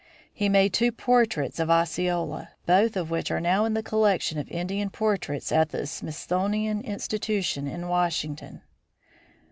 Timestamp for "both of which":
2.65-3.29